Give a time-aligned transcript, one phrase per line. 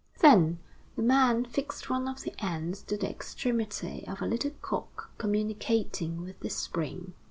[0.21, 0.57] Then
[0.95, 6.23] the man fixed one of the ends to the extremity of a little cock communicating
[6.23, 7.13] with the spring.